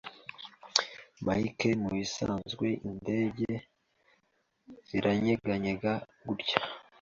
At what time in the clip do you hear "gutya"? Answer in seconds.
6.27-6.57